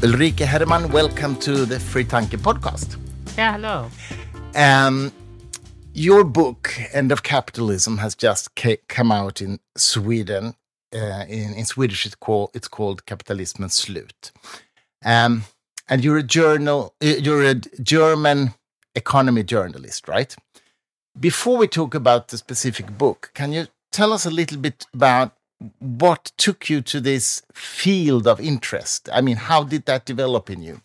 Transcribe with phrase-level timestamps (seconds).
[0.00, 2.96] Ulrike Herrmann, welcome to the Fri Tanke podcast.
[3.36, 3.90] Yeah, hello.
[4.54, 5.10] Um,
[5.92, 8.50] your book, End of Capitalism, has just
[8.86, 10.54] come out in Sweden.
[10.94, 14.30] Uh, in, in Swedish, it's called, it's called Kapitalismens slut.
[15.04, 15.42] Um,
[15.88, 18.54] and you're a journal, you're a German
[18.94, 20.32] economy journalist, right?
[21.18, 25.32] Before we talk about the specific book, can you tell us a little bit about
[25.78, 29.08] what took you to this field of interest?
[29.12, 30.82] I mean, how did that develop in you?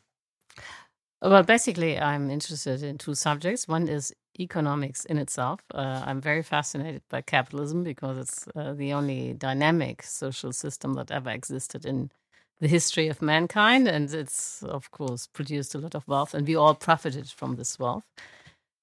[1.21, 3.67] Well, basically, I'm interested in two subjects.
[3.67, 5.61] One is economics in itself.
[5.73, 11.11] Uh, I'm very fascinated by capitalism because it's uh, the only dynamic social system that
[11.11, 12.11] ever existed in
[12.59, 13.87] the history of mankind.
[13.87, 17.79] And it's, of course, produced a lot of wealth, and we all profited from this
[17.79, 18.03] wealth.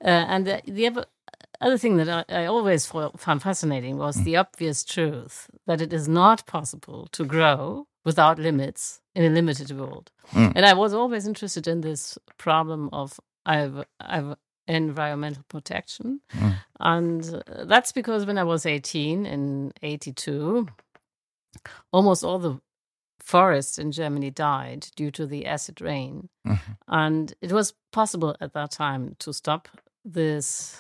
[0.02, 1.06] Uh, and the, the,
[1.60, 4.24] other thing that I, I always found fascinating was mm.
[4.24, 9.70] the obvious truth that it is not possible to grow without limits in a limited
[9.78, 10.10] world.
[10.32, 10.52] Mm.
[10.56, 14.36] And I was always interested in this problem of I've, I've
[14.66, 16.20] environmental protection.
[16.34, 16.54] Mm.
[16.78, 20.68] And that's because when I was 18 in 82,
[21.92, 22.60] almost all the
[23.20, 26.28] forests in Germany died due to the acid rain.
[26.46, 26.72] Mm-hmm.
[26.88, 29.68] And it was possible at that time to stop
[30.04, 30.78] this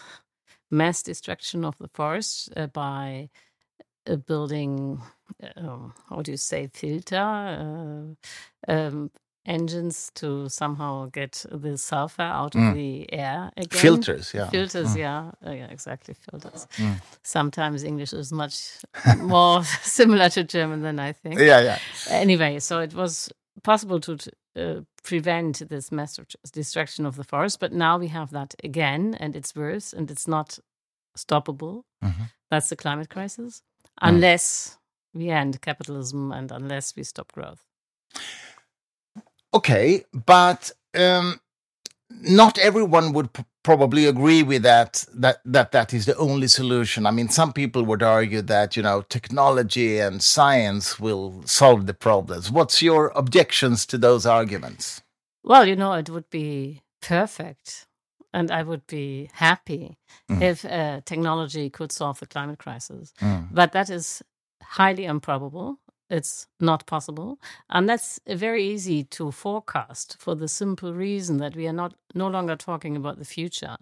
[0.70, 3.28] mass destruction of the forest uh, by
[4.06, 5.00] uh, building,
[5.56, 8.16] um, how do you say, filter
[8.68, 9.10] uh, um,
[9.46, 12.68] engines to somehow get the sulfur out mm.
[12.68, 13.80] of the air again.
[13.80, 14.48] Filters, yeah.
[14.48, 14.98] Filters, mm.
[14.98, 15.30] yeah.
[15.46, 16.66] Uh, yeah, exactly, filters.
[16.76, 17.00] Mm.
[17.22, 18.78] Sometimes English is much
[19.18, 21.40] more similar to German than I think.
[21.40, 21.78] Yeah, yeah.
[22.10, 23.30] Anyway, so it was
[23.62, 24.18] possible to
[24.56, 27.60] uh, prevent this massive destruction of the forest.
[27.60, 30.58] But now we have that again, and it's worse, and it's not
[31.16, 31.82] stoppable.
[32.04, 32.24] Mm-hmm.
[32.50, 33.62] That's the climate crisis,
[34.00, 34.76] unless
[35.14, 35.20] mm.
[35.20, 37.64] we end capitalism and unless we stop growth.
[39.52, 41.40] Okay, but um,
[42.10, 47.06] not everyone would p- probably agree with that that that that is the only solution.
[47.06, 51.94] I mean some people would argue that you know technology and science will solve the
[51.94, 52.50] problems.
[52.50, 55.02] What's your objections to those arguments?
[55.44, 57.86] Well you know it would be perfect
[58.32, 59.96] and i would be happy
[60.30, 60.42] mm.
[60.42, 63.12] if uh, technology could solve the climate crisis.
[63.20, 63.48] Mm.
[63.50, 64.22] but that is
[64.62, 65.79] highly improbable
[66.10, 67.38] it's not possible.
[67.70, 72.28] And that's very easy to forecast for the simple reason that we are not no
[72.28, 73.76] longer talking about the future.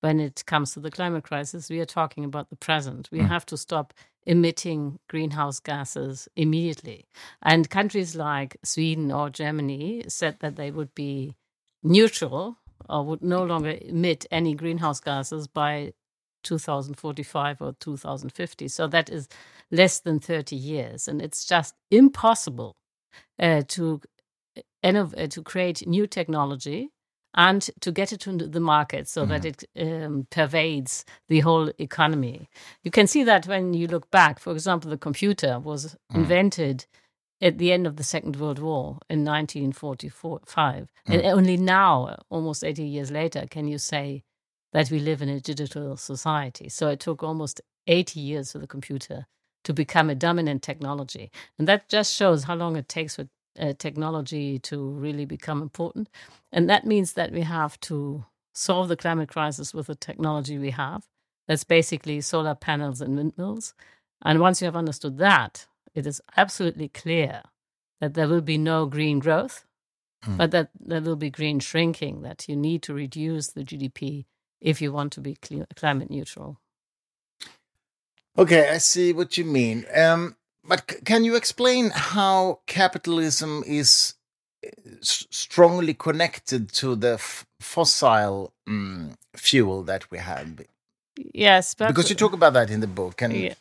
[0.00, 3.08] When it comes to the climate crisis, we are talking about the present.
[3.10, 3.28] We mm.
[3.28, 3.92] have to stop
[4.26, 7.06] emitting greenhouse gases immediately.
[7.42, 11.34] And countries like Sweden or Germany said that they would be
[11.82, 12.58] neutral
[12.88, 15.92] or would no longer emit any greenhouse gases by
[16.42, 18.68] 2045 or 2050.
[18.68, 19.28] So that is
[19.70, 21.08] less than 30 years.
[21.08, 22.76] And it's just impossible
[23.38, 24.00] uh, to,
[24.82, 26.90] uh, to create new technology
[27.34, 29.30] and to get it into the market so mm-hmm.
[29.30, 32.48] that it um, pervades the whole economy.
[32.82, 34.40] You can see that when you look back.
[34.40, 36.16] For example, the computer was mm.
[36.16, 36.86] invented
[37.40, 40.88] at the end of the Second World War in 1945.
[41.08, 41.14] Mm.
[41.14, 44.24] And only now, almost 80 years later, can you say
[44.72, 46.68] that we live in a digital society.
[46.68, 49.26] So it took almost 80 years for the computer
[49.64, 51.30] to become a dominant technology.
[51.58, 53.28] And that just shows how long it takes for
[53.58, 56.08] uh, technology to really become important.
[56.52, 58.24] And that means that we have to
[58.54, 61.06] solve the climate crisis with the technology we have.
[61.46, 63.74] That's basically solar panels and windmills.
[64.22, 67.42] And once you have understood that, it is absolutely clear
[68.00, 69.64] that there will be no green growth,
[70.24, 70.36] mm.
[70.36, 74.26] but that there will be green shrinking, that you need to reduce the GDP
[74.60, 75.36] if you want to be
[75.76, 76.58] climate neutral.
[78.36, 79.84] Okay, I see what you mean.
[79.94, 84.14] Um, but can you explain how capitalism is
[84.64, 84.70] uh,
[85.00, 87.18] strongly connected to the
[87.58, 90.60] fossil um, fuel that we have?
[91.16, 93.22] Yes, because you talk about that in the book.
[93.22, 93.54] And yeah,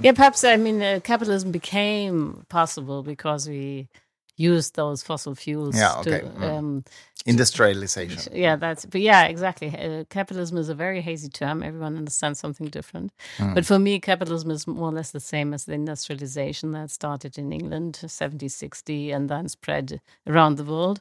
[0.00, 3.88] yeah perhaps I mean uh, capitalism became possible because we
[4.36, 5.76] use those fossil fuels.
[5.76, 6.20] Yeah, okay.
[6.20, 6.42] To, mm.
[6.42, 6.84] um,
[7.24, 8.32] Industrialization.
[8.36, 9.76] Yeah, that's, but yeah, exactly.
[9.76, 11.62] Uh, capitalism is a very hazy term.
[11.62, 13.12] Everyone understands something different.
[13.38, 13.54] Mm.
[13.54, 17.36] But for me, capitalism is more or less the same as the industrialization that started
[17.36, 21.00] in England, 70, 60, and then spread around the world.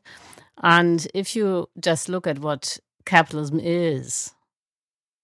[0.63, 4.33] And if you just look at what capitalism is,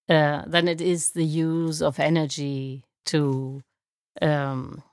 [0.08, 3.64] uh, then it is the use of energy to
[4.22, 4.84] um,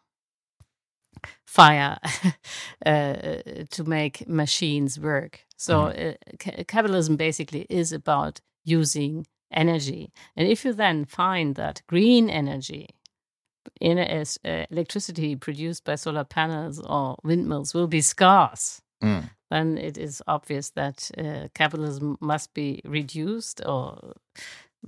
[1.49, 1.99] fire
[2.87, 3.15] uh,
[3.71, 5.47] to make machines work.
[5.57, 6.67] So mm.
[6.67, 10.13] capitalism basically is about using energy.
[10.37, 12.91] And if you then find that green energy
[13.81, 19.31] in as uh, electricity produced by solar panels or windmills will be scarce, mm.
[19.51, 24.13] then it is obvious that uh, capitalism must be reduced or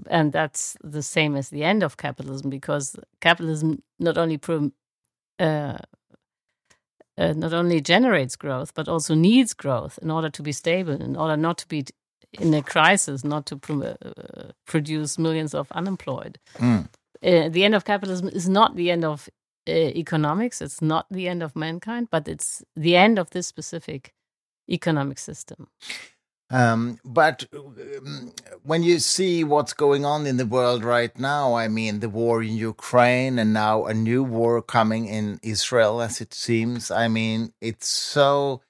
[0.09, 4.71] and that's the same as the end of capitalism because capitalism not only pro,
[5.41, 5.79] uh,
[7.21, 11.17] uh, not only generates growth but also needs growth in order to be stable in
[11.17, 11.85] order not to be
[12.41, 13.95] in a crisis not to pr uh,
[14.67, 16.89] produce millions of unemployed mm.
[17.21, 19.29] the end of capitalism is not the end of
[19.69, 24.13] uh, economics it's not the end of mankind but it's the end of this specific
[24.69, 25.69] economic system
[26.51, 28.33] um, but um,
[28.65, 32.43] when you see what's going on in the world right now, I mean, the war
[32.43, 37.53] in Ukraine and now a new war coming in Israel, as it seems, I mean,
[37.61, 38.63] it's so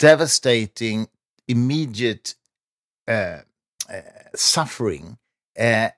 [0.00, 1.08] devastating,
[1.46, 2.34] immediate
[3.06, 3.42] uh,
[3.88, 4.00] uh,
[4.34, 5.18] suffering.
[5.58, 5.90] Uh,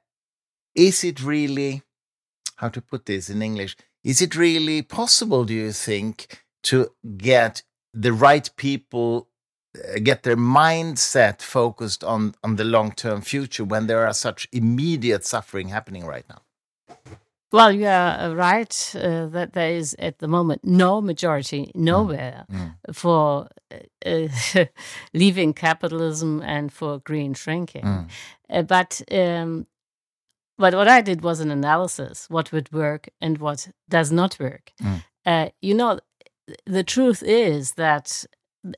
[0.74, 1.82] is it really,
[2.56, 7.62] how to put this in English, is it really possible, do you think, to get
[7.94, 9.27] the right people
[10.02, 15.24] get their mindset focused on on the long term future when there are such immediate
[15.24, 16.40] suffering happening right now
[17.52, 22.44] well you are uh, right uh, that there is at the moment no majority nowhere
[22.50, 22.74] mm.
[22.88, 22.94] Mm.
[22.94, 23.48] for
[24.06, 24.64] uh,
[25.14, 28.08] leaving capitalism and for green shrinking mm.
[28.50, 29.66] uh, but um,
[30.58, 34.72] but what I did was an analysis what would work and what does not work.
[34.82, 35.04] Mm.
[35.24, 36.00] Uh, you know,
[36.66, 38.24] the truth is that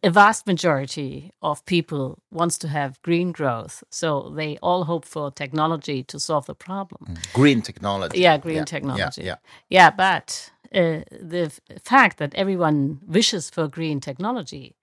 [0.02, 5.30] a vast majority of people wants to have green growth so they all hope for
[5.30, 7.06] technology to solve the problem.
[7.08, 7.32] Mm.
[7.32, 8.18] green technology.
[8.18, 9.22] Yeah green yeah, technology.
[9.22, 9.36] Yeah,
[9.68, 9.78] yeah.
[9.78, 11.52] yeah but uh, the
[11.82, 14.76] fact that everyone wishes for green technology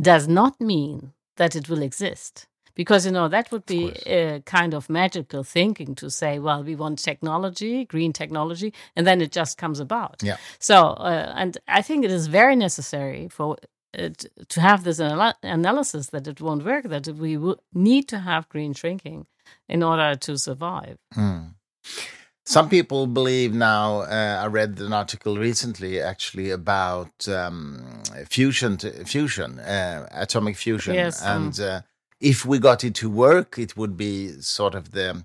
[0.00, 2.46] does not mean that it will exist.
[2.74, 6.76] Because you know that would be a kind of magical thinking to say well we
[6.76, 10.22] want technology green technology and then it just comes about.
[10.22, 10.36] Yeah.
[10.60, 13.56] So uh, and i think it is very necessary for
[13.94, 17.38] it, to have this anal analysis that it won't work, that we
[17.72, 19.26] need to have green shrinking
[19.68, 20.98] in order to survive.
[21.14, 21.54] Mm.
[22.44, 24.00] Some people believe now.
[24.00, 31.22] Uh, I read an article recently, actually, about um, fusion, fusion, uh, atomic fusion, yes,
[31.22, 31.80] um, and uh,
[32.20, 35.24] if we got it to work, it would be sort of the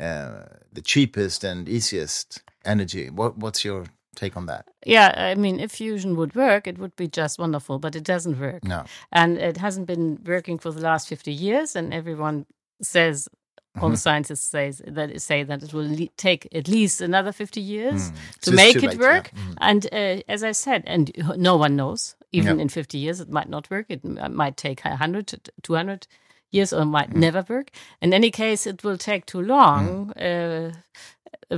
[0.00, 3.10] uh, the cheapest and easiest energy.
[3.10, 4.66] What, what's your take on that?
[4.84, 8.38] Yeah, I mean, if fusion would work, it would be just wonderful, but it doesn't
[8.38, 8.64] work.
[8.64, 8.84] No.
[9.10, 12.46] And it hasn't been working for the last 50 years, and everyone
[12.80, 13.28] says,
[13.76, 13.92] all mm-hmm.
[13.92, 18.10] the scientists say that say that it will le- take at least another 50 years
[18.10, 18.40] mm.
[18.42, 19.30] to so make it late, work.
[19.34, 19.42] Yeah.
[19.42, 19.56] Mm.
[19.60, 23.48] And uh, as I said, and no one knows, even in 50 years, it might
[23.48, 23.86] not work.
[23.88, 26.06] It might take 100, 200
[26.50, 27.16] years, or might mm.
[27.16, 27.70] never work.
[28.02, 30.70] In any case, it will take too long mm.
[30.70, 30.76] uh,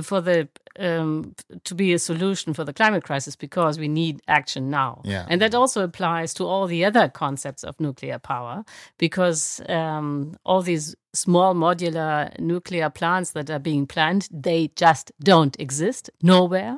[0.01, 1.33] for the um,
[1.63, 5.01] to be a solution for the climate crisis because we need action now.
[5.05, 5.25] Yeah.
[5.29, 8.65] And that also applies to all the other concepts of nuclear power
[8.97, 15.57] because um, all these small modular nuclear plants that are being planned, they just don't
[15.59, 16.75] exist nowhere.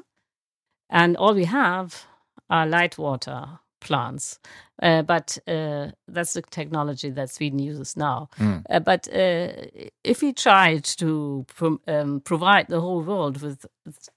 [0.89, 2.05] And all we have
[2.49, 4.39] are light water plants.
[4.81, 8.29] Uh, but uh, that's the technology that Sweden uses now.
[8.37, 8.63] Mm.
[8.69, 9.49] Uh, but uh,
[10.03, 13.65] if we tried to pro um, provide the whole world with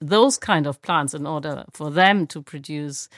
[0.01, 3.09] those kind of plants in order for them to produce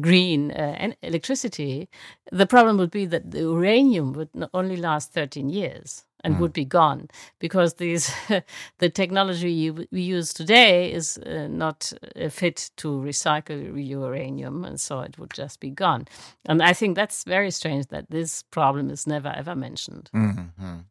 [0.00, 1.88] green uh, electricity,
[2.32, 6.40] the problem would be that the uranium would only last 13 years and mm.
[6.40, 8.12] would be gone because these
[8.78, 15.00] the technology we use today is uh, not uh, fit to recycle uranium and so
[15.00, 16.06] it would just be gone
[16.48, 20.84] and i think that's very strange that this problem is never ever mentioned mm -hmm.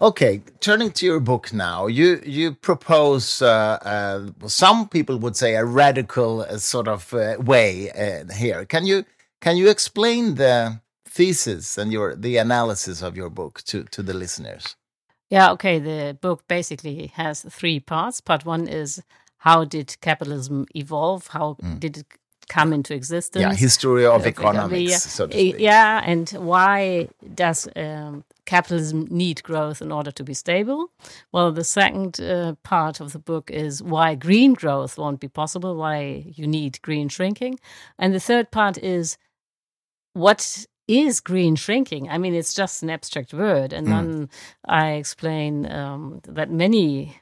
[0.00, 5.56] Okay, turning to your book now, you you propose uh, uh, some people would say
[5.56, 8.64] a radical uh, sort of uh, way uh, here.
[8.64, 9.04] Can you
[9.40, 14.14] can you explain the thesis and your the analysis of your book to to the
[14.14, 14.76] listeners?
[15.30, 15.78] Yeah, okay.
[15.78, 18.20] The book basically has three parts.
[18.20, 19.02] Part one is
[19.38, 21.28] how did capitalism evolve?
[21.28, 21.78] How mm.
[21.80, 22.06] did it
[22.48, 23.42] come into existence?
[23.42, 24.96] Yeah, history of, economics, yeah.
[24.98, 25.56] so to speak.
[25.58, 30.90] Yeah, and why does um, capitalism need growth in order to be stable?
[31.32, 35.76] Well, the second uh, part of the book is why green growth won't be possible,
[35.76, 37.60] why you need green shrinking.
[37.98, 39.16] And the third part is
[40.12, 42.08] what is green shrinking?
[42.08, 43.72] I mean, it's just an abstract word.
[43.72, 43.90] And mm.
[43.90, 44.30] then
[44.66, 47.20] I explain um, that many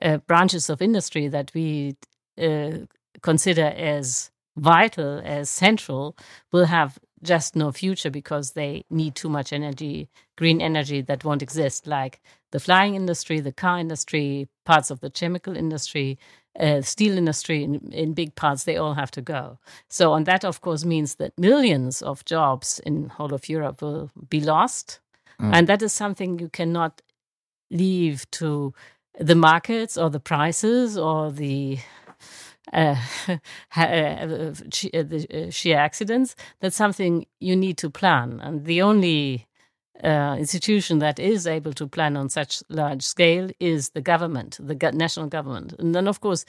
[0.00, 1.96] uh, branches of industry that we
[2.40, 2.78] uh,
[3.22, 6.16] consider as vital, as central,
[6.52, 11.42] will have just no future because they need too much energy, green energy that won't
[11.42, 12.20] exist, like
[12.52, 16.18] the flying industry, the car industry, parts of the chemical industry,
[16.58, 19.58] uh, steel industry in, in big parts, they all have to go.
[19.88, 24.10] So, and that, of course, means that millions of jobs in whole of Europe will
[24.28, 25.00] be lost.
[25.40, 25.54] Mm.
[25.54, 27.02] And that is something you cannot
[27.70, 28.72] leave to
[29.18, 31.78] the markets or the prices or the
[32.72, 32.96] uh,
[33.28, 33.36] uh,
[34.26, 36.34] the sheer accidents.
[36.60, 38.40] That's something you need to plan.
[38.42, 39.45] And the only
[40.04, 44.74] uh, institution that is able to plan on such large scale is the government, the
[44.74, 45.74] go- national government.
[45.78, 46.44] And then, of course,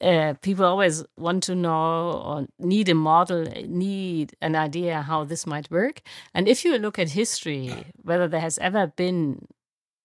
[0.00, 5.46] uh, people always want to know or need a model, need an idea how this
[5.46, 6.02] might work.
[6.34, 9.46] And if you look at history, whether there has ever been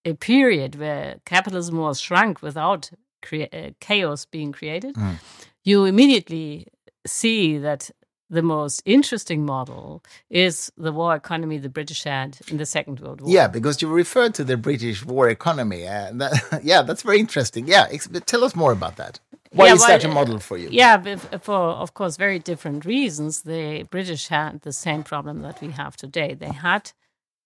[0.04, 2.90] a period where capitalism was shrunk without
[3.22, 5.16] crea- uh, chaos being created, mm.
[5.64, 6.68] you immediately
[7.06, 7.90] see that
[8.28, 13.20] the most interesting model is the war economy the British had in the Second World
[13.20, 13.30] War.
[13.30, 15.86] Yeah, because you referred to the British war economy.
[15.86, 17.68] Uh, that, yeah, that's very interesting.
[17.68, 17.86] Yeah,
[18.26, 19.20] tell us more about that.
[19.52, 20.68] Why yeah, is well, that a model for you?
[20.70, 23.42] Yeah, for of course very different reasons.
[23.42, 26.34] The British had the same problem that we have today.
[26.34, 26.92] They had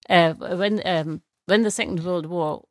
[0.09, 2.65] uh, when um, when the Second World War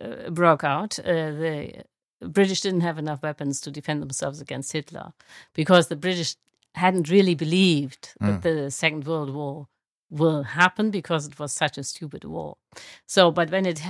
[0.00, 1.84] uh, broke out, uh, the
[2.20, 5.12] British didn't have enough weapons to defend themselves against Hitler
[5.54, 6.36] because the British
[6.74, 8.42] hadn't really believed that mm.
[8.42, 9.68] the Second World War
[10.10, 12.56] will happen because it was such a stupid war.
[13.06, 13.80] So, but when it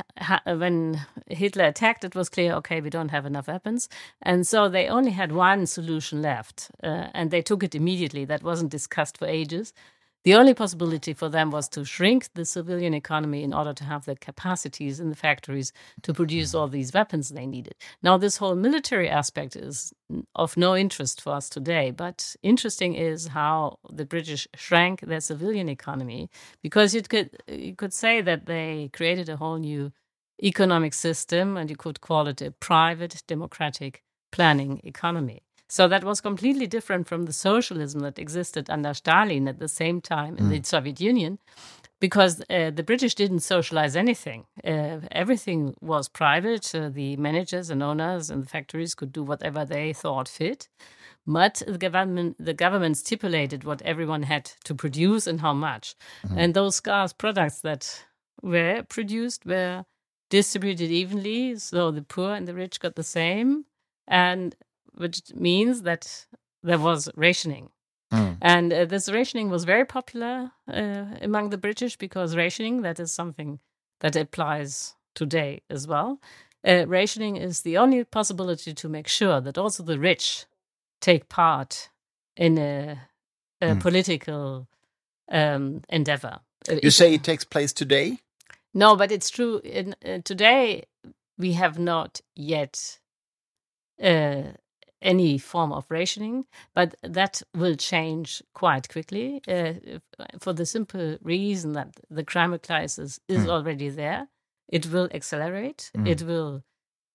[0.46, 3.88] when Hitler attacked, it was clear, okay, we don't have enough weapons,
[4.22, 8.24] and so they only had one solution left, uh, and they took it immediately.
[8.24, 9.72] That wasn't discussed for ages.
[10.25, 14.07] The only possibility for them was to shrink the civilian economy in order to have
[14.07, 17.75] the capacities in the factories to produce all these weapons they needed.
[18.02, 19.93] Now, this whole military aspect is
[20.35, 25.69] of no interest for us today, but interesting is how the British shrank their civilian
[25.69, 26.31] economy
[26.62, 29.93] because you could you could say that they created a whole new
[30.43, 34.02] economic system and you could call it a private democratic
[34.33, 35.43] planning economy.
[35.75, 40.00] So that was completely different from the socialism that existed under Stalin at the same
[40.00, 40.50] time in mm.
[40.50, 41.40] the Soviet Union,
[41.99, 44.45] because uh, the British didn't socialize anything.
[44.64, 46.73] Uh, everything was private.
[46.73, 50.69] Uh, the managers and owners and the factories could do whatever they thought fit.
[51.26, 55.97] But the government, the government stipulated what everyone had to produce and how much.
[56.25, 56.38] Mm-hmm.
[56.38, 58.04] And those scarce products that
[58.43, 59.85] were produced were
[60.31, 61.57] distributed evenly.
[61.57, 63.64] So the poor and the rich got the same.
[64.07, 64.54] And
[64.96, 66.26] which means that
[66.62, 67.70] there was rationing.
[68.12, 68.38] Mm.
[68.40, 73.12] And uh, this rationing was very popular uh, among the British because rationing, that is
[73.12, 73.58] something
[74.00, 76.20] that applies today as well.
[76.66, 80.46] Uh, rationing is the only possibility to make sure that also the rich
[81.00, 81.90] take part
[82.36, 82.98] in a,
[83.60, 83.80] a mm.
[83.80, 84.66] political
[85.30, 86.40] um, endeavor.
[86.68, 88.18] Uh, you say it takes place today?
[88.72, 89.60] No, but it's true.
[89.62, 90.84] In, uh, today,
[91.38, 92.98] we have not yet
[94.02, 94.42] uh,
[95.04, 99.75] any form of rationing, but that will change quite quickly uh,
[100.40, 103.49] for the simple reason that the climate crisis is mm.
[103.49, 104.28] already there.
[104.68, 106.08] It will accelerate, mm.
[106.08, 106.64] it will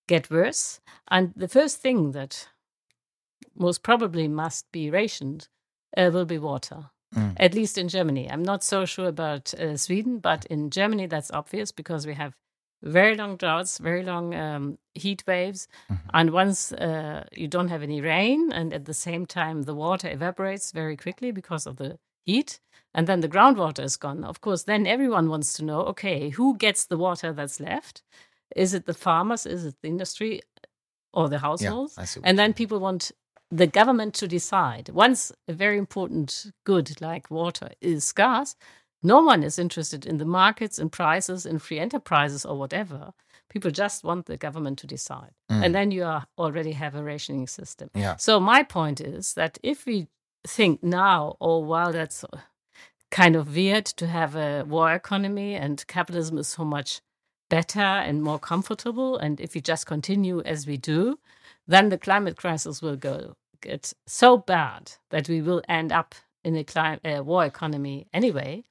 [0.06, 0.80] get worse.
[1.08, 2.48] And the first thing that
[3.54, 5.48] most probably must be rationed
[5.96, 6.90] uh, will be water.
[7.14, 7.34] Mm.
[7.38, 8.30] At least in Germany.
[8.30, 12.34] I'm not so sure about uh, Sweden, but in Germany, that's obvious because we have
[12.82, 15.68] very long droughts, very long um, heat waves.
[15.90, 16.08] Mm-hmm.
[16.14, 20.08] And once uh, you don't have any rain, and at the same time, the water
[20.08, 22.60] evaporates very quickly because of the heat,
[22.94, 24.24] and then the groundwater is gone.
[24.24, 28.02] Of course, then everyone wants to know okay, who gets the water that's left?
[28.56, 29.46] Is it the farmers?
[29.46, 30.42] Is it the industry?
[31.12, 31.96] Or the households?
[31.98, 33.10] Yeah, and then people want
[33.50, 34.90] the government to decide.
[34.90, 38.54] Once a very important good like water is scarce,
[39.02, 43.12] no one is interested in the markets and prices and free enterprises or whatever.
[43.48, 45.32] People just want the government to decide.
[45.50, 45.64] Mm.
[45.64, 47.90] And then you are, already have a rationing system.
[47.94, 48.16] Yeah.
[48.16, 50.08] So my point is that if we
[50.46, 52.24] think now, oh, well, that's
[53.10, 57.00] kind of weird to have a war economy and capitalism is so much
[57.48, 59.16] better and more comfortable.
[59.16, 61.18] And if we just continue as we do,
[61.66, 66.14] then the climate crisis will go get so bad that we will end up
[66.44, 68.64] in a climate, uh, war economy anyway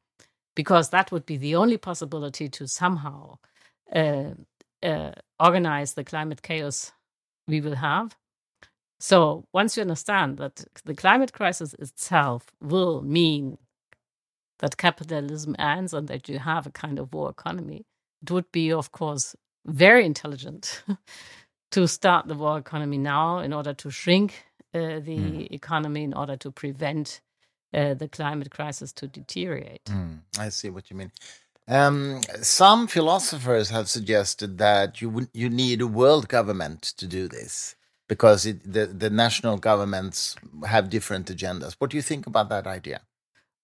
[0.59, 3.37] because that would be the only possibility to somehow
[3.95, 4.31] uh,
[4.83, 6.91] uh, organize the climate chaos
[7.47, 8.17] we will have.
[8.99, 13.57] So once you understand that the climate crisis itself will mean
[14.57, 17.85] that capitalism ends and that you have a kind of war economy,
[18.21, 20.83] it would be, of course, very intelligent
[21.71, 25.51] to start the war economy now in order to shrink uh, the mm.
[25.51, 27.21] economy in order to prevent
[27.73, 29.85] uh, the climate crisis to deteriorate.
[29.85, 31.11] Mm, I see what you mean.
[31.67, 37.75] Um, some philosophers have suggested that you you need a world government to do this.
[38.09, 40.35] because it, the the national governments
[40.65, 41.75] have different agendas.
[41.79, 42.99] What do you think about that idea?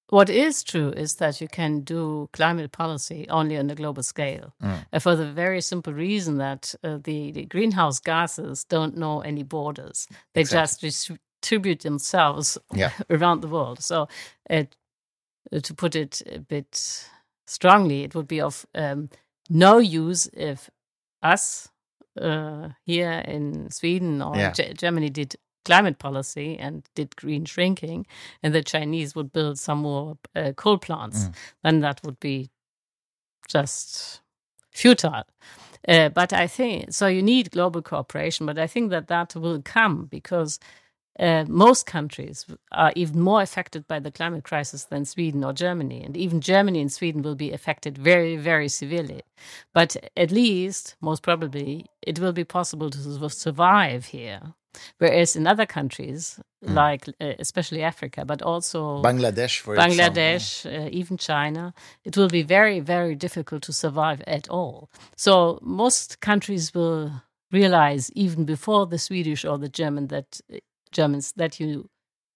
[0.10, 4.54] What is true is that you can do climate policy only on a global scale,
[4.62, 4.86] mm.
[4.94, 9.42] uh, for the very simple reason that uh, the, the, greenhouse gases don't know any
[9.42, 10.08] borders.
[10.36, 10.90] They exactly.
[10.90, 11.12] just
[11.46, 12.92] distribute themselves yeah.
[13.10, 13.84] around the world.
[13.84, 14.08] So,
[14.50, 14.64] uh,
[15.52, 17.08] to put it a bit
[17.46, 19.10] strongly, it would be of um,
[19.48, 20.70] no use if
[21.22, 21.70] us
[22.20, 24.54] uh, here in Sweden or yeah.
[24.74, 25.36] Germany did
[25.66, 28.08] climate policy and did green shrinking,
[28.42, 31.34] and the Chinese would build some more uh, coal plants, mm.
[31.64, 32.50] then that would be
[33.48, 34.22] just
[34.72, 35.26] futile.
[35.88, 37.06] Uh, but I think so.
[37.06, 40.60] You need global cooperation, but I think that that will come because
[41.20, 46.04] uh, most countries are even more affected by the climate crisis than Sweden or Germany.
[46.04, 49.22] And even Germany and Sweden will be affected very, very severely.
[49.74, 54.42] But at least, most probably, it will be possible to survive here.
[54.98, 56.74] Whereas in other countries, mm.
[56.74, 62.44] like uh, especially Africa, but also Bangladesh, for Bangladesh, uh, even China, it will be
[62.44, 64.90] very, very difficult to survive at all.
[65.16, 67.12] So most countries will
[67.54, 70.42] realize even before the Swedish or the German that
[70.96, 71.90] Germans that you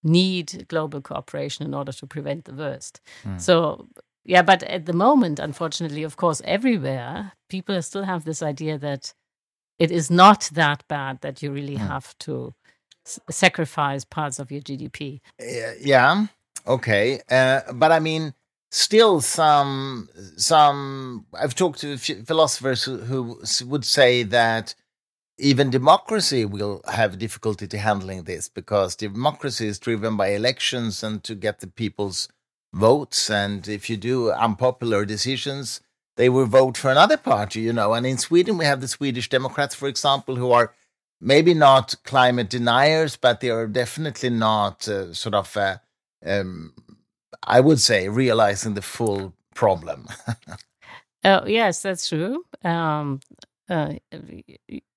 [0.03, 3.01] need global cooperation in order to prevent the worst.
[3.23, 3.41] Mm.
[3.41, 3.87] So
[4.25, 9.13] yeah, but at the moment, unfortunately, of course, everywhere people still have this idea that
[9.79, 11.87] it is not that bad that you really mm.
[11.87, 12.53] have to
[13.29, 15.21] sacrifice parts of your GDP.
[15.79, 16.27] Yeah,
[16.67, 18.33] okay, uh, but I mean,
[18.71, 21.25] still some some.
[21.33, 24.75] I've talked to philosophers who, who would say that
[25.39, 31.23] even democracy will have difficulty to handling this because democracy is driven by elections and
[31.23, 32.27] to get the people's
[32.73, 33.29] votes.
[33.29, 35.81] And if you do unpopular decisions
[36.17, 37.93] they will vote for another party you know.
[37.93, 40.73] And in sweden we have the swedish democrats for example who are
[41.21, 45.77] maybe not climate deniers but they are definitely not uh, sort of uh,
[46.25, 46.73] um,
[47.43, 50.07] i would say realizing the full problem.
[51.25, 52.45] Oh yes that's true.
[52.63, 53.19] Um,
[53.69, 53.95] uh,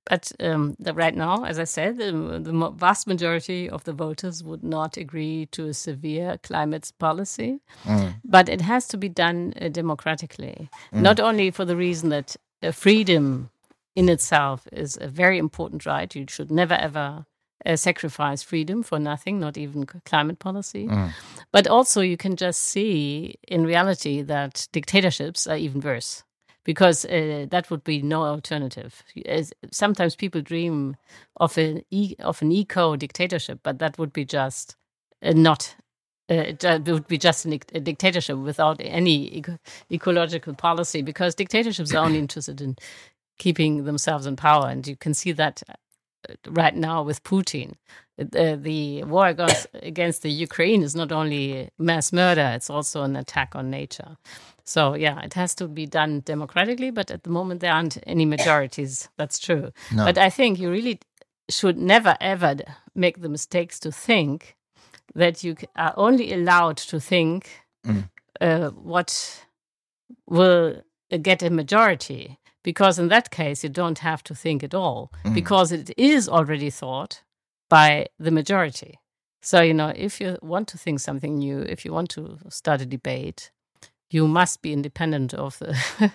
[0.07, 2.13] but um, the, right now, as I said, the,
[2.43, 7.61] the, vast majority of the voters would not agree to a severe climate policy.
[7.85, 8.15] Mm.
[8.25, 11.01] But it has to be done uh, democratically, mm.
[11.01, 13.51] not only for the reason that uh, freedom
[13.95, 16.15] in itself is a very important right.
[16.15, 17.25] You should never ever
[17.65, 20.89] uh, sacrifice freedom for nothing, not even climate policy.
[20.89, 21.13] Mm.
[21.53, 26.25] But also, you can just see in reality that dictatorships are even worse
[26.65, 29.03] because uh, that would be no alternative.
[29.27, 30.97] As sometimes people dream
[31.37, 34.77] of an e of an eco dictatorship, but that would be just
[35.23, 35.75] uh, not.
[36.31, 39.59] Uh, it would be just a dictatorship without any eco
[39.91, 42.77] ecological policy, because dictatorships are only interested in
[43.39, 47.75] keeping themselves in power, and you can see that uh, right now with Putin.
[48.19, 53.17] Uh, the war against, against the Ukraine is not only mass murder; it's also an
[53.17, 54.17] attack on nature.
[54.73, 58.25] So yeah, it has to be done democratically, but at the moment there aren't any
[58.25, 59.11] majorities.
[59.19, 59.71] That's true.
[59.95, 60.07] No.
[60.07, 60.99] But I think you really
[61.51, 62.57] should never ever
[62.95, 64.57] make the mistakes to think
[65.15, 68.09] that you are only allowed to think mm.
[68.41, 69.45] uh, what
[70.27, 70.83] will
[71.21, 75.35] get a majority, because in that case you don't have to think at all, mm.
[75.35, 77.23] because it is already thought
[77.69, 78.99] by the majority.
[79.43, 82.81] So you know, if you want to think something new, if you want to start
[82.81, 83.51] a debate,
[84.13, 85.75] you must be independent of the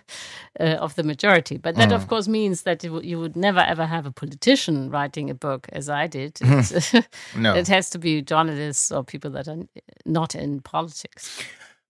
[0.59, 1.57] uh, of the majority.
[1.57, 1.95] But that, mm.
[1.95, 5.89] of course, means that you would never ever have a politician writing a book, as
[5.89, 6.39] I did.
[7.35, 7.55] no.
[7.55, 9.63] it has to be journalists or people that are
[10.05, 11.43] not in politics.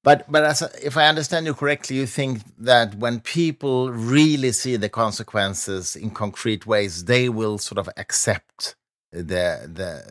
[0.04, 4.78] But but as, if I understand you correctly, you think that when people really see
[4.78, 8.76] the consequences in concrete ways, they will sort of accept
[9.12, 10.04] the the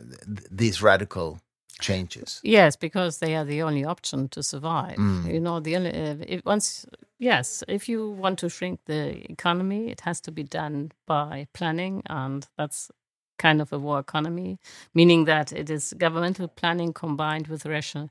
[0.51, 1.39] these radical
[1.79, 2.39] changes.
[2.43, 4.97] Yes, because they are the only option to survive.
[4.97, 5.33] Mm.
[5.33, 6.85] You know, the only uh, if once
[7.19, 12.03] yes, if you want to shrink the economy, it has to be done by planning,
[12.09, 12.91] and that's
[13.39, 14.59] kind of a war economy,
[14.93, 18.09] meaning that it is governmental planning combined with ration.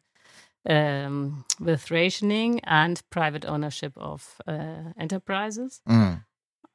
[0.69, 5.81] Um, with rationing and private ownership of uh, enterprises.
[5.89, 6.25] Mm.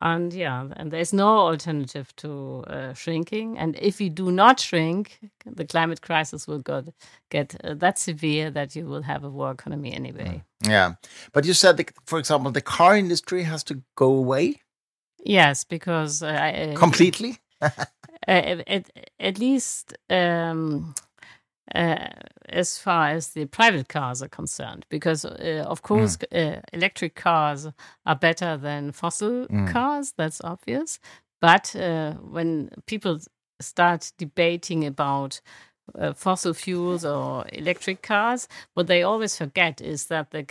[0.01, 3.59] And yeah, and there's no alternative to uh, shrinking.
[3.59, 6.83] And if we do not shrink, the climate crisis will go,
[7.29, 10.43] get uh, that severe that you will have a war economy anyway.
[10.63, 10.69] Mm.
[10.69, 10.93] Yeah.
[11.33, 14.61] But you said, that, for example, the car industry has to go away?
[15.23, 16.23] Yes, because.
[16.23, 17.37] Uh, Completely?
[18.27, 19.97] Uh, at, at least.
[20.07, 20.93] Um,
[21.73, 22.07] uh,
[22.49, 26.57] as far as the private cars are concerned, because uh, of course mm.
[26.57, 27.67] uh, electric cars
[28.05, 29.71] are better than fossil mm.
[29.71, 30.13] cars.
[30.17, 30.99] That's obvious.
[31.39, 33.19] But uh, when people
[33.59, 35.41] start debating about
[35.97, 40.47] uh, fossil fuels or electric cars, what they always forget is that the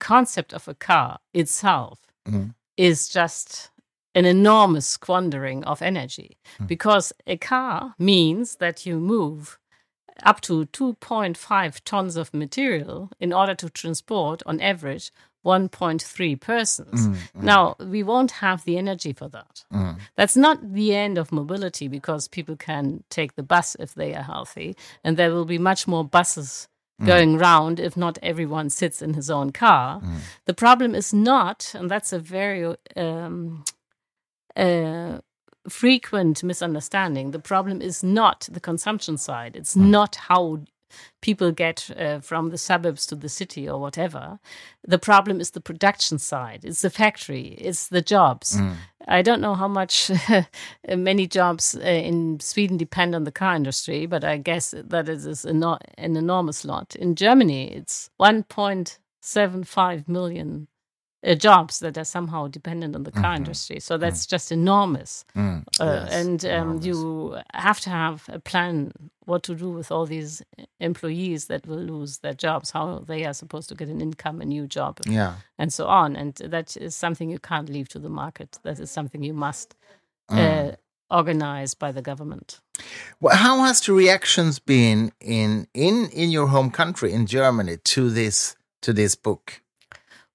[0.00, 2.54] concept of a car itself mm.
[2.76, 3.70] is just
[4.14, 6.66] an enormous squandering of energy mm.
[6.66, 9.58] because a car means that you move
[10.22, 15.10] up to 2.5 tons of material in order to transport, on average,
[15.44, 17.08] 1.3 persons.
[17.08, 17.42] Mm, mm.
[17.42, 19.64] Now, we won't have the energy for that.
[19.72, 19.98] Mm.
[20.16, 24.22] That's not the end of mobility because people can take the bus if they are
[24.22, 26.68] healthy, and there will be much more buses
[27.00, 27.06] mm.
[27.06, 30.00] going round if not everyone sits in his own car.
[30.00, 30.18] Mm.
[30.46, 33.64] The problem is not, and that's a very um,
[34.56, 35.18] uh,
[35.68, 37.30] frequent misunderstanding.
[37.30, 39.56] The problem is not the consumption side.
[39.56, 39.88] It's mm.
[39.88, 40.60] not how
[41.22, 44.38] people get uh, from the suburbs to the city or whatever.
[44.86, 46.64] The problem is the production side.
[46.64, 47.56] It's the factory.
[47.58, 48.56] It's the jobs.
[48.56, 48.76] Mm.
[49.08, 50.10] I don't know how much
[50.88, 55.26] many jobs uh, in Sweden depend on the car industry, but I guess that it
[55.26, 56.94] is an, an enormous lot.
[56.96, 60.68] In Germany, it's 1.75 million
[61.24, 63.36] uh, jobs that are somehow dependent on the car mm-hmm.
[63.36, 63.80] industry.
[63.80, 64.30] So that's mm.
[64.30, 65.24] just enormous.
[65.36, 65.64] Mm.
[65.80, 68.92] Uh, yes, and um, you have to have a plan
[69.24, 70.42] what to do with all these
[70.80, 74.44] employees that will lose their jobs, how they are supposed to get an income, a
[74.44, 75.36] new job, yeah.
[75.58, 76.14] and so on.
[76.14, 78.58] And that is something you can't leave to the market.
[78.62, 79.74] That is something you must.
[80.30, 80.76] Uh, mm.
[81.10, 82.60] organize by the government.
[83.20, 88.08] Well, how has the reactions been in in in your home country in Germany to
[88.08, 89.60] this to this book?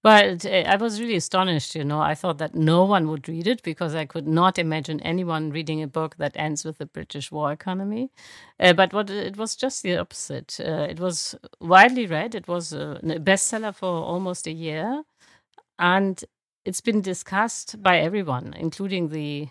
[0.01, 1.99] But uh, I was really astonished, you know.
[1.99, 5.83] I thought that no one would read it because I could not imagine anyone reading
[5.83, 8.12] a book that ends with the British war economy.
[8.59, 10.57] Uh, but what it was just the opposite.
[10.59, 12.33] Uh, it was widely read.
[12.33, 15.03] It was a bestseller for almost a year,
[15.77, 16.23] and
[16.63, 19.49] it's been discussed by everyone, including the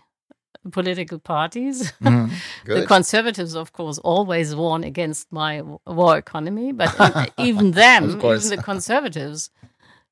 [0.73, 1.93] political parties.
[2.09, 2.31] Mm,
[2.65, 6.95] the conservatives, of course, always warn against my war economy, but
[7.39, 9.51] even them, even the conservatives,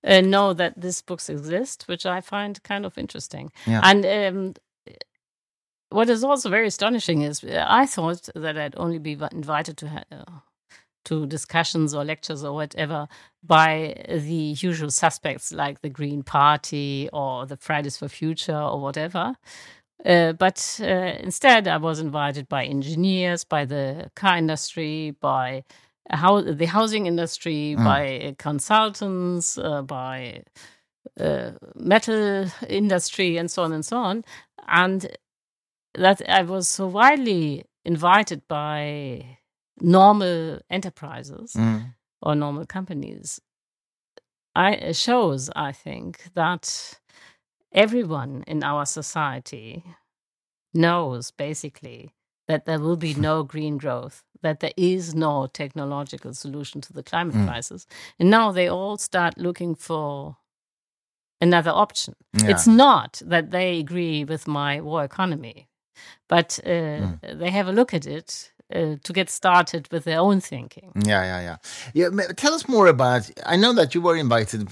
[0.07, 3.51] uh, know that these books exist, which I find kind of interesting.
[3.66, 3.81] Yeah.
[3.83, 4.55] And um,
[5.90, 10.05] what is also very astonishing is uh, I thought that I'd only be invited to
[10.12, 10.25] uh,
[11.07, 13.07] to discussions or lectures or whatever
[13.42, 19.37] by the usual suspects like the Green Party or the Fridays for Future or whatever.
[20.05, 25.64] Uh, but uh, instead, I was invited by engineers, by the car industry, by
[26.11, 27.85] how the housing industry, mm.
[27.85, 30.42] by consultants, uh, by
[31.19, 34.25] uh, metal industry, and so on and so on,
[34.69, 35.16] and
[35.95, 39.38] that I was so widely invited by
[39.81, 41.95] normal enterprises mm.
[42.23, 43.40] or normal companies.
[44.55, 46.99] I shows, I think, that
[47.73, 49.85] everyone in our society
[50.73, 52.15] knows basically
[52.49, 57.03] that there will be no green growth that there is no technological solution to the
[57.03, 57.47] climate mm.
[57.47, 57.87] crisis.
[58.19, 60.37] And now they all start looking for
[61.41, 62.15] another option.
[62.33, 62.51] Yeah.
[62.51, 65.69] It's not that they agree with my war economy,
[66.29, 67.39] but uh, mm.
[67.39, 68.53] they have a look at it.
[68.75, 70.91] Uh, to get started with their own thinking.
[71.05, 71.57] Yeah, yeah, yeah.
[71.95, 73.31] Yeah, tell us more about.
[73.47, 74.67] I know that you were invited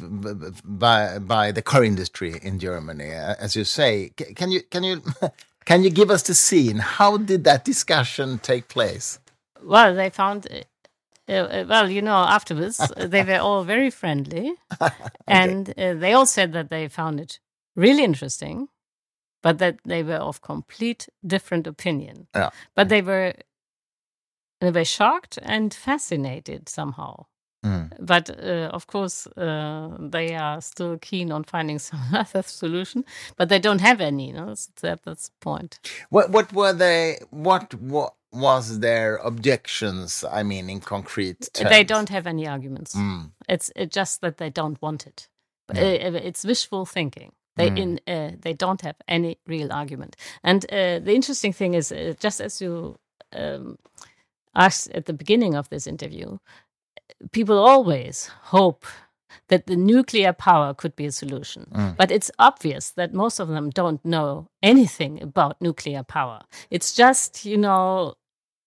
[0.65, 4.11] by by the car industry in Germany, as you say.
[4.35, 5.01] Can you can you
[5.64, 6.79] can you give us the scene?
[6.79, 9.18] How did that discussion take place?
[9.64, 10.46] well, they found.
[10.50, 14.94] Uh, uh, well, you know, afterwards uh, they were all very friendly, okay.
[15.27, 17.40] and uh, they all said that they found it
[17.77, 18.68] really interesting,
[19.42, 22.27] but that they were of complete different opinion.
[22.35, 22.50] Yeah.
[22.74, 23.35] But they were
[24.61, 27.27] they were shocked and fascinated somehow.
[27.64, 27.90] Mm.
[27.98, 33.05] But uh, of course, uh, they are still keen on finding some other solution,
[33.37, 34.29] but they don't have any.
[34.29, 35.81] You know, that's, that's the point.
[36.11, 37.18] What what were they?
[37.31, 40.24] What what was their objections?
[40.31, 41.70] I mean, in concrete terms?
[41.70, 42.94] They don't have any arguments.
[42.94, 43.31] Mm.
[43.48, 45.29] It's just that they don't want it.
[45.70, 47.33] Uh, it's wishful thinking.
[47.57, 47.79] They mm.
[47.79, 50.16] in uh, they don't have any real argument.
[50.42, 52.98] And uh, the interesting thing is, uh, just as you
[53.33, 53.79] um,
[54.55, 56.38] asked at the beginning of this interview,
[57.33, 58.85] people always hope
[59.49, 61.67] that the nuclear power could be a solution.
[61.73, 61.97] Mm.
[61.97, 66.43] But it's obvious that most of them don't know anything about nuclear power.
[66.71, 68.14] It's just, you know,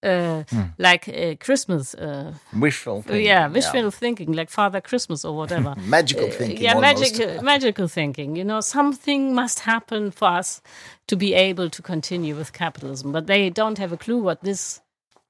[0.04, 0.74] uh, mm.
[0.78, 1.96] like uh, Christmas.
[1.96, 3.26] Uh, wishful thinking.
[3.26, 3.90] Yeah, wishful yeah.
[3.90, 5.74] thinking, like Father Christmas or whatever.
[5.86, 6.62] magical uh, thinking.
[6.62, 8.36] yeah, magic, magical thinking.
[8.36, 10.62] You know, something must happen for us
[11.08, 14.82] to be able to continue with capitalism, but they don't have a clue what this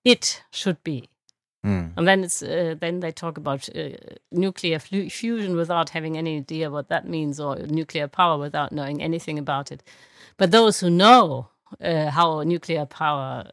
[0.03, 1.09] it should be.
[1.67, 1.91] Mm.
[1.97, 3.89] And then it's uh, then they talk about uh,
[4.31, 9.37] nuclear fusion without having any idea what that means, or nuclear power without knowing anything
[9.37, 9.83] about it.
[10.37, 11.49] But those who know
[11.81, 13.51] uh, how nuclear power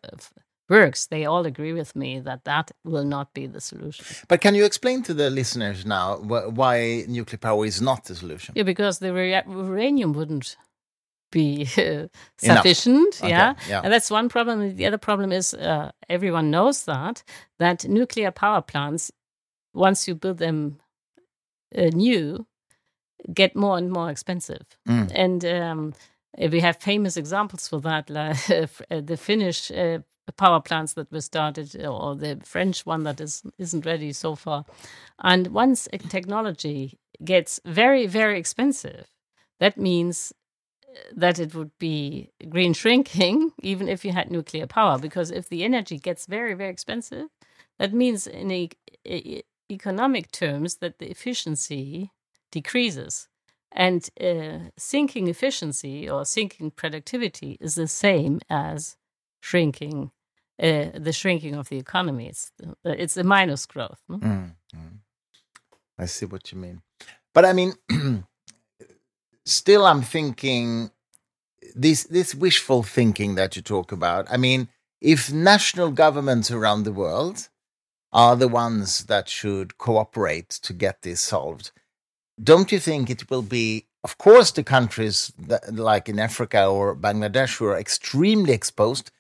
[0.69, 4.05] works, they all agree with me that that will not be the solution.
[4.29, 8.15] But can you explain to the listeners now wh why nuclear power is not the
[8.15, 8.55] solution?
[8.57, 10.57] Yeah, because the uranium wouldn't
[11.35, 12.07] be uh,
[12.39, 13.21] sufficient.
[13.21, 13.55] Okay, yeah?
[13.69, 14.77] yeah, and that's one problem.
[14.77, 17.23] The other problem is uh, everyone knows that
[17.59, 19.13] that nuclear power plants,
[19.75, 20.79] once you build them
[21.77, 22.47] uh, new,
[23.33, 24.67] get more and more expensive.
[24.89, 25.13] Mm.
[25.15, 25.95] And um,
[26.39, 29.99] we have famous examples for that, like uh, the Finnish uh,
[30.37, 34.65] power plants that were started, or the French one that is isn't ready so far.
[35.19, 39.07] And once a technology gets very very expensive,
[39.61, 40.44] that means uh,
[41.13, 45.65] that it would be green shrinking even if you had nuclear power because if the
[45.65, 47.27] energy gets very very expensive
[47.79, 48.69] that means in a,
[49.07, 52.13] a, economic terms that the efficiency
[52.53, 53.29] decreases
[53.73, 58.97] and uh, sinking efficiency or sinking productivity is the same as
[59.41, 60.13] shrinking
[60.63, 62.29] uh, the shrinking of the economy.
[62.29, 64.01] It's uh, it's a minus growth.
[64.09, 64.99] Mm, mm.
[65.99, 66.83] I see what you mean,
[67.33, 67.73] but I mean,
[69.45, 70.91] still, I'm thinking
[71.75, 74.27] this this wishful thinking that you talk about.
[74.31, 74.69] I mean,
[75.01, 77.49] if national governments around the world
[78.13, 81.73] are the ones that should cooperate to get this solved,
[82.43, 86.95] don't you think it will be of course, the countries that, like in Africa or
[86.95, 89.11] Bangladesh who are extremely exposed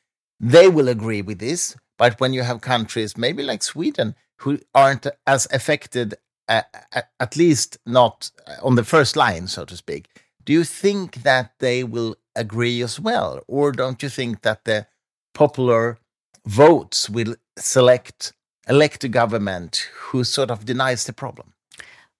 [0.40, 1.76] they will agree with this.
[1.96, 6.14] But when you have countries, maybe like Sweden, who aren't as affected,
[6.48, 10.08] at least not uh, on the first line, so to speak,
[10.44, 13.42] do you think that they will agree as well?
[13.48, 14.86] Or don't you think that the
[15.32, 15.98] popular
[16.46, 18.32] votes will select,
[18.68, 21.53] elect a government who sort of denies the problem?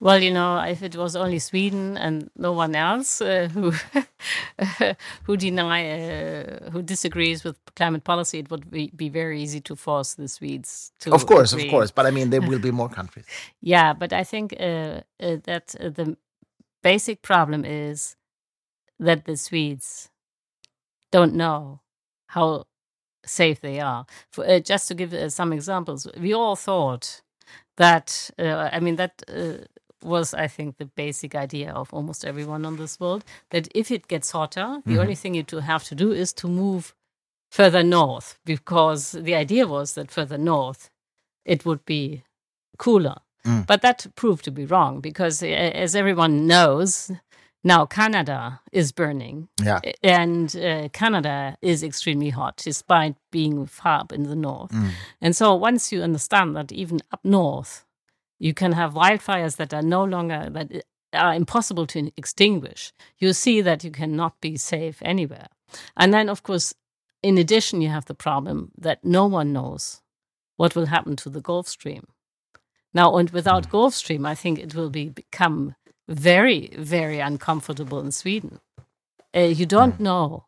[0.05, 3.73] Well, you know, if it was only Sweden and no one else uh, who
[5.25, 9.75] who deny uh, who disagrees with climate policy, it would be, be very easy to
[9.75, 11.15] force the Swedes to.
[11.15, 11.65] Of course, agree.
[11.65, 13.25] of course, but I mean, there will be more countries.
[13.63, 16.19] yeah, but I think uh, uh that uh, the
[16.83, 18.17] basic problem is
[18.99, 20.11] that the Swedes
[21.13, 21.81] don't know
[22.27, 22.67] how
[23.25, 24.05] safe they are.
[24.33, 27.23] For, uh, just to give some examples, we all thought
[27.79, 29.23] that I mean that
[30.05, 34.09] was, I think, the basic idea of almost everyone on this world that if it
[34.09, 35.01] gets hotter, the mm-hmm.
[35.01, 36.95] only thing you have to do is to move
[37.51, 40.91] further north, because the idea was that further north
[41.45, 42.25] it would be
[42.79, 43.17] cooler.
[43.47, 43.67] Mm.
[43.67, 47.11] But that proved to be wrong because, as everyone knows,
[47.63, 49.49] now Canada is burning.
[49.63, 49.81] Yeah.
[50.03, 54.73] And uh, Canada is extremely hot despite being far up in the north.
[54.73, 54.91] Mm.
[55.21, 57.84] And so once you understand that even up north,
[58.45, 62.93] you can have wildfires that are no longer that are impossible to extinguish.
[63.19, 65.47] You see that you cannot be safe anywhere.
[65.97, 66.75] And then, of course,
[67.23, 70.03] in addition, you have the problem that no one knows
[70.59, 72.07] what will happen to the Gulf Stream.
[72.93, 75.75] Now, and without Gulf Stream, I think it will be become
[76.07, 78.61] very, very uncomfortable in Sweden.
[79.35, 80.45] Uh, you don't know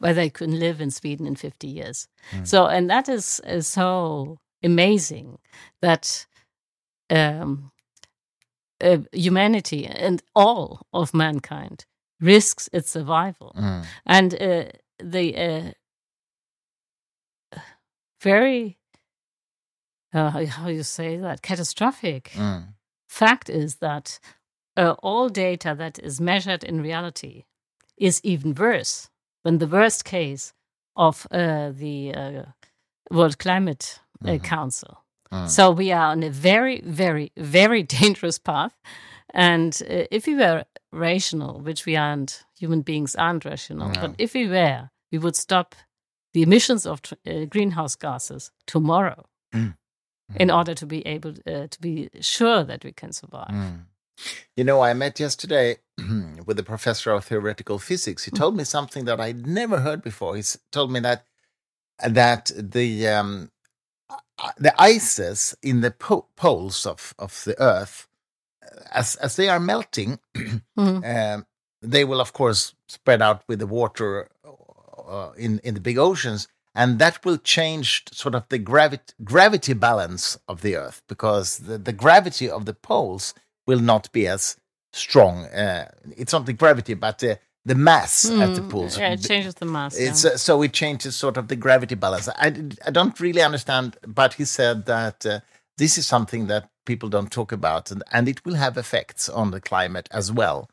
[0.00, 2.08] whether you can live in Sweden in 50 years.
[2.32, 2.44] Mm.
[2.44, 5.38] So, and that is, is so amazing
[5.80, 6.26] that
[7.10, 7.70] um,
[8.80, 11.86] uh, humanity and all of mankind
[12.20, 13.54] risks its survival.
[13.56, 13.84] Mm.
[14.04, 14.64] And uh,
[14.98, 15.74] the
[17.54, 17.58] uh,
[18.20, 18.78] very,
[20.12, 22.74] uh, how you say that, catastrophic mm.
[23.08, 24.18] fact is that
[24.76, 27.44] uh, all data that is measured in reality
[27.96, 29.08] is even worse
[29.44, 30.52] than the worst case
[30.96, 32.44] of uh, the
[33.10, 34.44] World Climate mm-hmm.
[34.44, 35.05] Council.
[35.32, 35.48] Mm.
[35.48, 38.74] So we are on a very, very, very dangerous path.
[39.34, 44.00] And uh, if we were rational, which we aren't, human beings aren't rational, no.
[44.00, 45.74] but if we were, we would stop
[46.32, 49.74] the emissions of uh, greenhouse gases tomorrow mm.
[50.32, 50.36] Mm.
[50.36, 53.50] in order to be able uh, to be sure that we can survive.
[53.50, 53.84] Mm.
[54.56, 55.76] You know, I met yesterday
[56.46, 58.24] with a professor of theoretical physics.
[58.24, 60.36] He told me something that I'd never heard before.
[60.36, 61.24] He told me that
[62.06, 63.50] that the um,
[64.58, 68.08] the ices in the po poles of, of the Earth,
[68.62, 71.44] uh, as as they are melting, mm -hmm.
[71.90, 74.30] they will of course spread out with the water
[75.08, 79.74] uh, in in the big oceans, and that will change sort of the gravity gravity
[79.74, 83.34] balance of the Earth because the, the gravity of the poles
[83.66, 84.56] will not be as
[84.92, 85.44] strong.
[85.46, 88.68] Uh, it's not the gravity, but the the mass mm, at the hmm.
[88.68, 88.96] pools.
[88.96, 89.96] Yeah, it changes the mass.
[89.96, 90.30] It's yeah.
[90.30, 92.28] uh, so it changes sort of the gravity balance.
[92.28, 92.46] I
[92.86, 95.40] I don't really understand, but he said that uh,
[95.76, 99.50] this is something that people don't talk about, and and it will have effects on
[99.50, 100.70] the climate as well.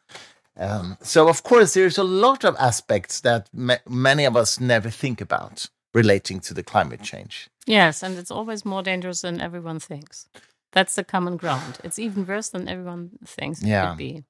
[0.55, 4.91] Um, so, of course, there's a lot of aspects that ma many of us never
[4.91, 7.49] think about relating to the climate change.
[7.65, 10.27] Yes, and it's always more dangerous than everyone thinks.
[10.73, 11.79] That's the common ground.
[11.83, 13.89] It's even worse than everyone thinks it Yeah.
[13.89, 14.23] could be.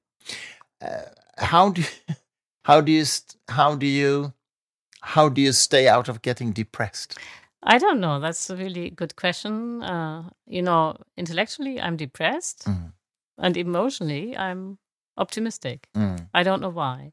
[0.80, 1.02] Uh,
[1.38, 1.82] how do
[2.64, 4.32] how do you st- how do you
[5.02, 7.18] how do you stay out of getting depressed?
[7.62, 8.20] I don't know.
[8.20, 9.82] That's a really good question.
[9.82, 12.92] Uh, you know, intellectually, I'm depressed, Mm.
[13.38, 14.78] and emotionally, I'm
[15.16, 15.88] optimistic.
[15.96, 16.28] Mm.
[16.34, 17.12] I don't know why.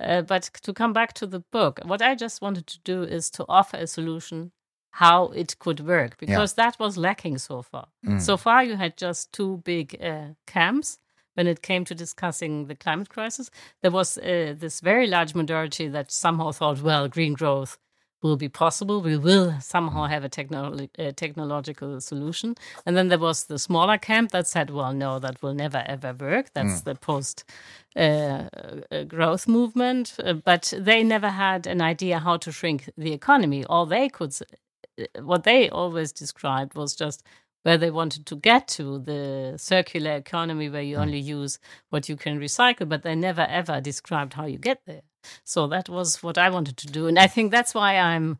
[0.00, 3.30] Uh, but to come back to the book, what I just wanted to do is
[3.30, 4.50] to offer a solution
[4.90, 7.86] how it could work because that was lacking so far.
[8.06, 8.20] Mm.
[8.20, 10.98] So far, you had just two big uh, camps
[11.34, 13.50] when it came to discussing the climate crisis.
[13.82, 17.78] There was uh, this very large majority that somehow thought, well, green growth
[18.22, 19.02] will be possible.
[19.02, 22.54] We will somehow have a technolo- uh, technological solution.
[22.86, 26.14] And then there was the smaller camp that said, well, no, that will never ever
[26.14, 26.46] work.
[26.54, 27.44] That's the post
[27.94, 28.00] uh,
[28.90, 30.16] uh, growth movement.
[30.24, 33.64] Uh, but they never had an idea how to shrink the economy.
[33.66, 34.34] All they could,
[34.98, 37.22] uh, what they always described was just
[37.64, 41.58] where they wanted to get to the circular economy where you only use
[41.90, 45.02] what you can recycle, but they never ever described how you get there.
[45.44, 47.06] So that was what I wanted to do.
[47.08, 48.38] And I think that's why I'm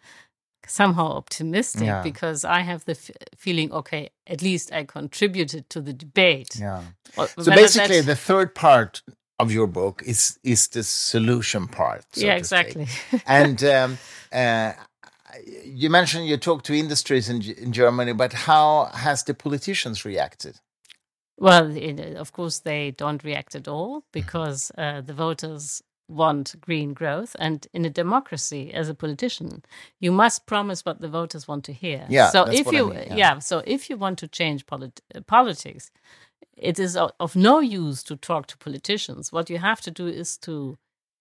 [0.67, 2.03] somehow optimistic Yeah.
[2.03, 6.57] because I have the f- feeling, okay, at least I contributed to the debate.
[6.61, 6.83] Yeah.
[7.17, 9.03] Or So basically, the third part
[9.39, 12.05] of your book is is the solution part.
[12.15, 12.87] yeah, exactly.
[13.27, 13.99] and um,
[14.33, 14.73] uh,
[15.65, 20.61] you mentioned you talked to industries in, in Germany, but how has the politicians reacted?
[21.39, 26.93] Well, it, of course, they don't react at all because uh, the voters want green
[26.93, 27.35] growth.
[27.39, 29.65] And in a democracy, as a politician,
[30.01, 32.07] you must promise what the voters want to hear.
[32.09, 33.17] Yeah, So if what I you, mean, yeah.
[33.17, 33.39] yeah.
[33.41, 35.91] So if you want to change polit- politics,
[36.57, 39.33] it is of no use to talk to politicians.
[39.33, 40.77] What you have to do is to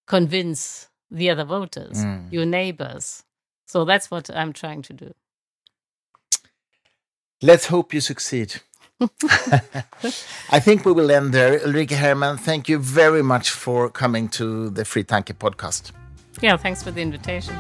[0.06, 2.32] convince the other voters, Mm.
[2.32, 3.24] your neighbors.
[3.66, 5.14] So that's what I'm trying to do.
[7.42, 8.62] Let's hope you succeed.
[10.50, 11.60] I think we will end there.
[11.60, 15.92] Ulrike Herrmann, thank you very much for coming to the Fri Tanke podcast.
[16.42, 17.56] Yeah, thanks for the invitation.